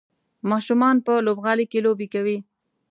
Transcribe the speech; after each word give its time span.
ماشومان 0.49 0.95
په 1.05 1.13
لوبغالي 1.25 1.65
کې 1.71 1.79
لوبې 1.85 2.07
کوي. 2.13 2.37